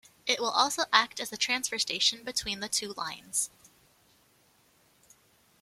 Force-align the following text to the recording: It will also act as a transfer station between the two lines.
It 0.25 0.39
will 0.39 0.49
also 0.49 0.85
act 0.91 1.19
as 1.19 1.31
a 1.31 1.37
transfer 1.37 1.77
station 1.77 2.23
between 2.23 2.59
the 2.59 2.67
two 2.67 2.91
lines. 2.93 3.51